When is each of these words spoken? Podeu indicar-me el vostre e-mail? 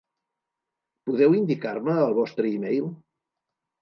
Podeu 1.09 1.37
indicar-me 1.41 1.95
el 2.07 2.17
vostre 2.21 2.51
e-mail? 2.57 2.93